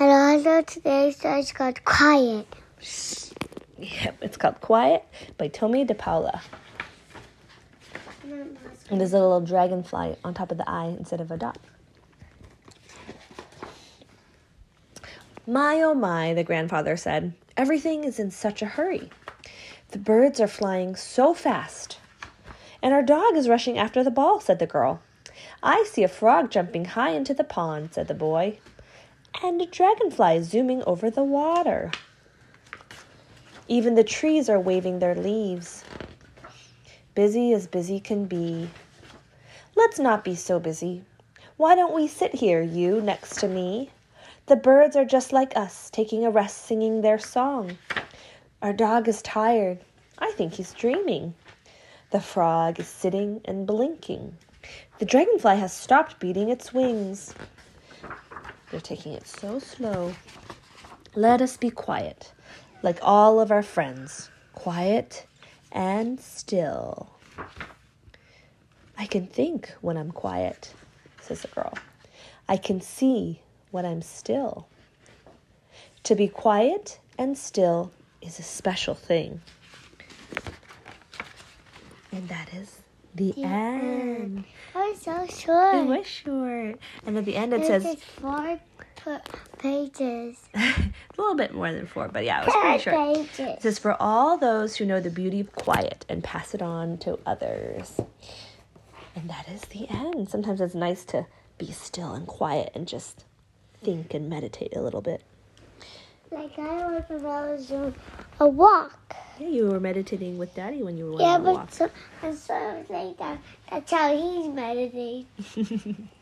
And 0.00 0.10
also 0.12 0.62
today's 0.62 1.16
story 1.16 1.40
is 1.40 1.50
called 1.50 1.84
Quiet. 1.84 2.46
Yep, 3.78 4.18
it's 4.22 4.36
called 4.36 4.60
Quiet 4.60 5.04
by 5.36 5.48
Tomie 5.48 5.88
dePaola. 5.88 6.40
And 8.90 9.00
there's 9.00 9.12
a 9.12 9.18
little 9.18 9.40
dragonfly 9.40 10.14
on 10.22 10.34
top 10.34 10.52
of 10.52 10.58
the 10.58 10.70
eye 10.70 10.94
instead 10.96 11.20
of 11.20 11.32
a 11.32 11.36
dot. 11.36 11.58
My 15.48 15.82
oh 15.82 15.94
my, 15.94 16.32
the 16.32 16.44
grandfather 16.44 16.96
said, 16.96 17.32
everything 17.56 18.04
is 18.04 18.20
in 18.20 18.30
such 18.30 18.62
a 18.62 18.66
hurry. 18.66 19.10
The 19.90 19.98
birds 19.98 20.38
are 20.38 20.46
flying 20.46 20.94
so 20.94 21.34
fast. 21.34 21.98
And 22.80 22.94
our 22.94 23.02
dog 23.02 23.34
is 23.34 23.48
rushing 23.48 23.78
after 23.78 24.04
the 24.04 24.12
ball, 24.12 24.38
said 24.38 24.60
the 24.60 24.66
girl. 24.66 25.02
I 25.60 25.84
see 25.90 26.04
a 26.04 26.08
frog 26.08 26.52
jumping 26.52 26.84
high 26.84 27.10
into 27.10 27.34
the 27.34 27.42
pond, 27.42 27.94
said 27.94 28.06
the 28.06 28.14
boy. 28.14 28.58
And 29.42 29.60
a 29.62 29.66
dragonfly 29.66 30.42
zooming 30.42 30.82
over 30.86 31.10
the 31.10 31.24
water. 31.24 31.90
Even 33.68 33.94
the 33.94 34.04
trees 34.04 34.48
are 34.48 34.60
waving 34.60 34.98
their 34.98 35.14
leaves. 35.14 35.84
Busy 37.14 37.52
as 37.52 37.66
busy 37.66 38.00
can 38.00 38.26
be. 38.26 38.68
Let's 39.76 39.98
not 39.98 40.24
be 40.24 40.34
so 40.34 40.58
busy. 40.58 41.02
Why 41.56 41.74
don't 41.74 41.94
we 41.94 42.06
sit 42.06 42.34
here, 42.34 42.62
you 42.62 43.00
next 43.00 43.40
to 43.40 43.48
me? 43.48 43.90
The 44.46 44.56
birds 44.56 44.96
are 44.96 45.04
just 45.04 45.32
like 45.32 45.56
us, 45.56 45.90
taking 45.90 46.24
a 46.24 46.30
rest, 46.30 46.64
singing 46.64 47.02
their 47.02 47.18
song. 47.18 47.76
Our 48.62 48.72
dog 48.72 49.08
is 49.08 49.20
tired. 49.22 49.78
I 50.18 50.32
think 50.32 50.54
he's 50.54 50.72
dreaming. 50.72 51.34
The 52.10 52.20
frog 52.20 52.80
is 52.80 52.88
sitting 52.88 53.40
and 53.44 53.66
blinking. 53.66 54.36
The 54.98 55.04
dragonfly 55.04 55.56
has 55.56 55.72
stopped 55.72 56.18
beating 56.18 56.48
its 56.48 56.72
wings. 56.72 57.34
They're 58.70 58.80
taking 58.80 59.12
it 59.12 59.26
so 59.26 59.58
slow. 59.58 60.14
Let 61.14 61.40
us 61.40 61.56
be 61.56 61.70
quiet, 61.70 62.32
like 62.82 62.98
all 63.02 63.40
of 63.40 63.50
our 63.50 63.62
friends, 63.62 64.30
quiet 64.54 65.26
and 65.72 66.20
still. 66.20 67.10
I 68.96 69.06
can 69.06 69.26
think 69.26 69.72
when 69.80 69.96
I'm 69.96 70.10
quiet, 70.10 70.74
says 71.20 71.42
the 71.42 71.48
girl. 71.48 71.74
I 72.48 72.56
can 72.56 72.80
see 72.80 73.42
when 73.70 73.86
I'm 73.86 74.02
still. 74.02 74.68
To 76.04 76.14
be 76.14 76.28
quiet 76.28 76.98
and 77.18 77.36
still 77.36 77.92
is 78.20 78.38
a 78.38 78.42
special 78.42 78.94
thing. 78.94 79.40
And 82.10 82.28
that 82.28 82.52
is 82.54 82.80
the, 83.18 83.32
The 83.32 83.44
end. 83.44 84.44
Oh, 84.74 84.90
it's 84.90 85.02
so 85.02 85.26
short. 85.26 85.74
It 85.74 85.86
was 85.86 86.06
short. 86.06 86.78
And 87.04 87.18
at 87.18 87.24
the 87.24 87.36
end 87.36 87.52
it 87.52 87.66
says 87.66 87.96
four 88.02 88.58
pages. 89.58 90.36
a 90.54 90.92
little 91.16 91.34
bit 91.34 91.54
more 91.54 91.72
than 91.72 91.86
four, 91.86 92.08
but 92.08 92.24
yeah, 92.24 92.42
it 92.42 92.46
was 92.46 92.54
pretty 92.54 92.78
short. 92.78 93.38
It 93.38 93.62
says, 93.62 93.78
For 93.78 94.00
all 94.00 94.38
those 94.38 94.76
who 94.76 94.84
know 94.84 95.00
the 95.00 95.10
beauty 95.10 95.40
of 95.40 95.52
quiet 95.52 96.04
and 96.08 96.22
pass 96.22 96.54
it 96.54 96.62
on 96.62 96.98
to 96.98 97.18
others. 97.26 98.00
And 99.14 99.28
that 99.28 99.48
is 99.48 99.62
the 99.62 99.88
end. 99.90 100.28
Sometimes 100.28 100.60
it's 100.60 100.74
nice 100.74 101.04
to 101.06 101.26
be 101.58 101.72
still 101.72 102.12
and 102.12 102.26
quiet 102.26 102.70
and 102.74 102.86
just 102.86 103.24
think 103.82 104.14
and 104.14 104.28
meditate 104.28 104.76
a 104.76 104.80
little 104.80 105.00
bit. 105.00 105.22
Like 106.30 106.58
I 106.58 106.86
was 106.86 107.04
when 107.08 107.26
I 107.26 107.52
was 107.52 107.66
doing 107.66 107.94
a 108.38 108.46
walk. 108.48 109.16
Yeah, 109.40 109.48
you 109.48 109.66
were 109.68 109.80
meditating 109.80 110.38
with 110.38 110.54
Daddy 110.54 110.82
when 110.82 110.96
you 110.96 111.12
were 111.12 111.20
Yeah, 111.20 111.36
on 111.36 111.40
a 111.40 111.44
but 111.44 111.54
walk. 111.54 111.70
so, 111.72 111.90
so 112.32 112.84
like 112.88 113.16
that. 113.18 113.38
That's 113.70 113.92
how 113.92 114.14
he's 114.16 114.48
meditating. 114.48 115.26